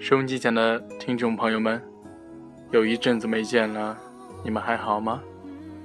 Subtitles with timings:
[0.00, 1.80] 收音机前的听众朋友们，
[2.72, 3.96] 有一阵子没见了，
[4.42, 5.22] 你们还好吗？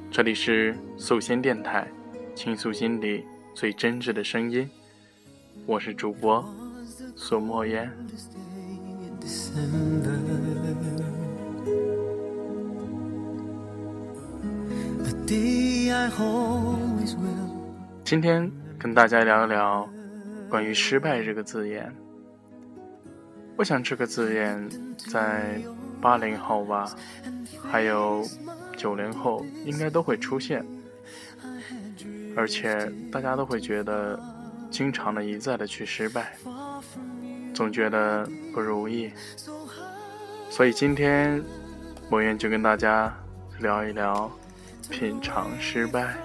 [0.10, 1.88] 这里是素心电台，
[2.34, 3.24] 倾诉心里
[3.54, 4.68] 最真挚的声音，
[5.68, 6.44] 我是主播
[7.16, 7.92] 苏墨烟。
[18.06, 19.90] 今天跟大家聊一聊
[20.50, 21.94] 关于“失败”这个字眼。
[23.58, 24.70] 我想这个字眼
[25.12, 25.62] 在
[26.00, 26.96] 八零后吧，
[27.70, 28.24] 还有
[28.78, 30.66] 九零后应该都会出现，
[32.36, 34.20] 而且大家都会觉得
[34.70, 36.36] 经常的一再的去失败，
[37.54, 39.12] 总觉得不如意。
[40.50, 41.44] 所以今天
[42.10, 43.14] 莫言就跟大家
[43.60, 44.30] 聊一聊
[44.90, 46.16] 品尝失败。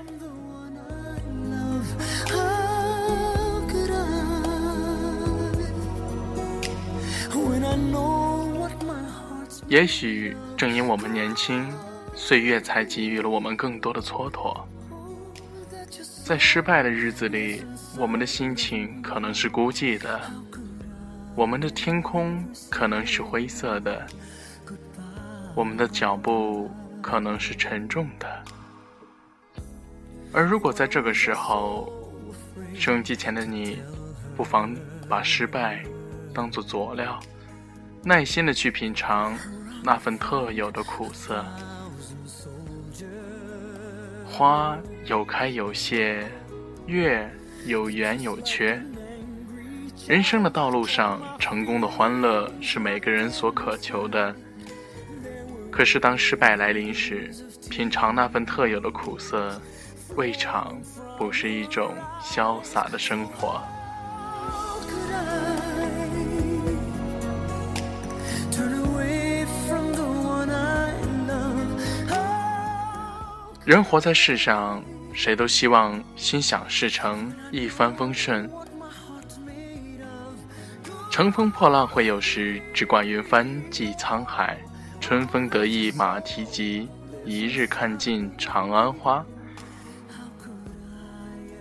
[9.68, 11.68] 也许正因我们年轻，
[12.14, 14.56] 岁月才给予了我们更多的蹉跎。
[16.24, 17.62] 在失败的日子里，
[17.98, 20.20] 我们的心情可能是孤寂的，
[21.34, 24.06] 我们的天空可能是灰色的，
[25.54, 26.70] 我们的脚步
[27.06, 28.26] 可能是沉重的。
[30.32, 31.92] 而如果在这个时候，
[32.74, 33.78] 收音机前的你，
[34.36, 34.74] 不妨
[35.08, 35.84] 把失败
[36.34, 37.20] 当做佐料。
[38.02, 39.38] 耐心的去品尝
[39.84, 41.44] 那份特有的苦涩。
[44.26, 46.26] 花有开有谢，
[46.86, 47.30] 月
[47.66, 48.82] 有圆有缺。
[50.08, 54.34] 人生的道路上，成功的欢乐是每个人所渴求的。
[55.76, 57.30] 可是当失败来临时，
[57.68, 59.60] 品尝那份特有的苦涩，
[60.16, 60.74] 未尝
[61.18, 63.60] 不是一种潇洒的生活。
[73.66, 78.50] 人活在世上，谁都希望心想事成，一帆风顺。
[81.10, 84.56] 乘风破浪会有时，只管云帆济沧海。
[85.06, 86.88] 春风得意马蹄疾，
[87.24, 89.24] 一日看尽长安花。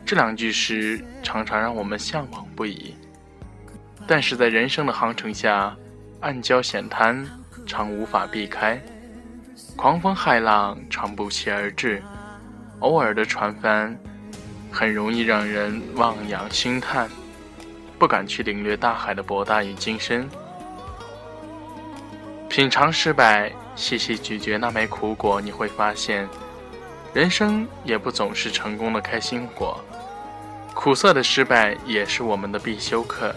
[0.04, 2.96] 这两句诗常常让我们向往不已，
[4.08, 5.78] 但是在人生的航程下，
[6.22, 7.24] 暗礁险滩
[7.68, 8.82] 常无法避开。
[9.76, 12.02] 狂风骇浪常不期而至，
[12.80, 13.96] 偶尔的船帆
[14.72, 17.08] 很容易让人望洋兴叹，
[18.00, 20.28] 不敢去领略大海的博大与精深。
[22.56, 26.26] 品尝失败，细细咀嚼那枚苦果，你会发现，
[27.14, 29.84] 人生也不总是成功的开心果，
[30.74, 33.36] 苦涩的失败也是我们的必修课。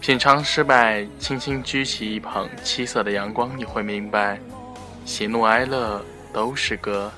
[0.00, 4.38] 品尝失败，轻轻举起一捧七色的阳光，你会明白。
[5.04, 6.00] 喜怒哀乐
[6.32, 7.10] 都是歌，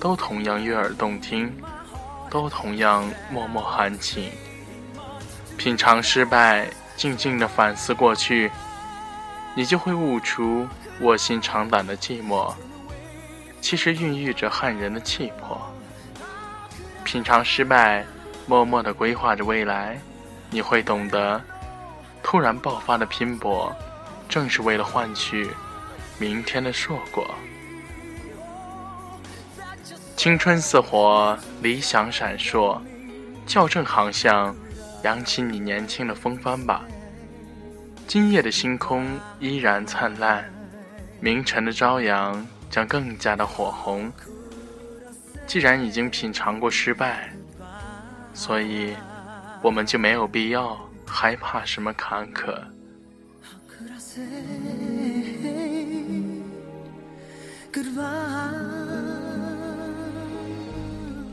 [0.00, 1.54] 都同样悦耳动听，
[2.28, 4.28] 都同样脉脉含情。
[5.56, 8.50] 品尝失败，静静的反思过去，
[9.54, 10.66] 你就会悟出
[11.00, 12.54] 卧薪尝胆的寂寞，
[13.60, 15.60] 其实孕育着撼人的气魄。
[17.04, 18.04] 品尝失败，
[18.46, 20.00] 默默的规划着未来，
[20.50, 21.40] 你会懂得，
[22.22, 23.74] 突然爆发的拼搏，
[24.28, 25.50] 正是为了换取。
[26.18, 27.26] 明天的硕果，
[30.16, 32.80] 青春似火，理想闪烁，
[33.44, 34.54] 校正航向，
[35.02, 36.84] 扬起你年轻的风帆吧。
[38.12, 40.44] 今夜的星空依然灿烂，
[41.18, 44.12] 明晨的朝阳将更加的火红。
[45.46, 47.32] 既然已经品尝过失败，
[48.34, 48.94] 所以
[49.62, 52.62] 我们就没有必要害怕什么坎坷。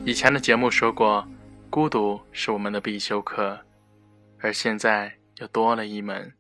[0.06, 1.27] 以前的节目说过，
[1.69, 3.59] 孤独是我们的必修课，
[4.39, 6.31] 而现在又多了一门，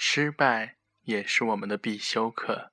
[0.00, 2.70] 失败也是我们的必修课。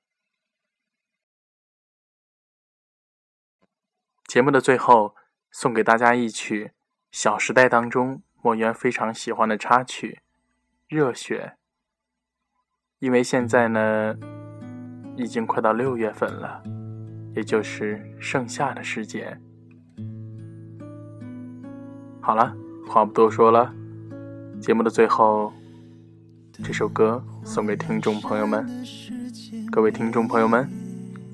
[4.25, 5.15] 节目的最后，
[5.49, 6.65] 送给大家一曲
[7.11, 10.21] 《小时代》当中莫言非常喜欢的插曲
[10.95, 11.57] 《热血》，
[12.99, 14.15] 因为现在呢。
[15.17, 16.61] 已经快到六月份了，
[17.33, 19.39] 也就是盛夏的时节。
[22.21, 22.53] 好了，
[22.85, 23.73] 话不多说了，
[24.59, 25.53] 节目的最后，
[26.63, 28.65] 这首歌送给听众朋友们，
[29.71, 30.67] 各位听众朋友们，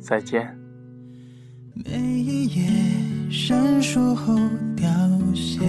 [0.01, 0.57] 再见。
[1.73, 2.67] 每一夜
[3.29, 4.35] 闪烁后
[4.75, 4.87] 凋
[5.33, 5.59] 谢，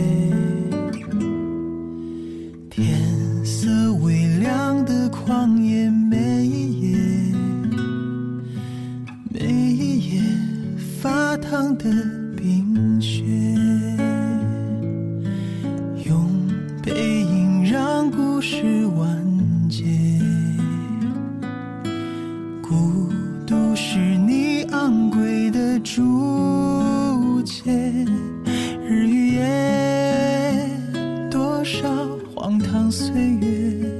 [2.70, 6.98] 天色微亮的旷野，每一夜，
[9.30, 10.22] 每一夜
[11.00, 11.90] 发烫的
[12.36, 13.22] 冰雪，
[16.04, 16.26] 用
[16.82, 19.31] 背影让故事完
[19.72, 19.84] 界。
[22.60, 23.08] 孤
[23.46, 27.72] 独是你昂贵的竹节，
[28.86, 30.68] 日与夜，
[31.30, 31.88] 多少
[32.34, 33.90] 荒唐岁月，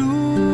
[0.00, 0.49] 的